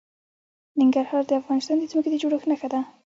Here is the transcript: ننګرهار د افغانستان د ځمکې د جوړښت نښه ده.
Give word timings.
ننګرهار 0.79 1.23
د 1.27 1.31
افغانستان 1.41 1.77
د 1.79 1.83
ځمکې 1.91 2.09
د 2.11 2.15
جوړښت 2.21 2.47
نښه 2.51 2.67
ده. 2.73 2.79